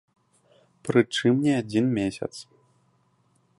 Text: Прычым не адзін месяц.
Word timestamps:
Прычым 0.87 1.33
не 1.45 1.53
адзін 1.61 1.85
месяц. 1.99 2.33